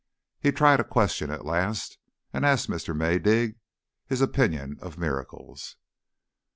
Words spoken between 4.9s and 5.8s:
miracles.